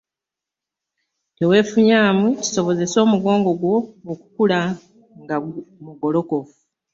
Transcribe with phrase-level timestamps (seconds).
[1.37, 3.75] Teweefunyamu kisobozese omugongo gwo
[4.11, 4.59] okukula
[5.21, 5.35] nga
[5.83, 6.57] mugolokofu.